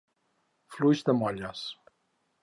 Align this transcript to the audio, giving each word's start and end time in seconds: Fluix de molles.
Fluix 0.75 1.03
de 1.09 1.15
molles. 1.19 1.61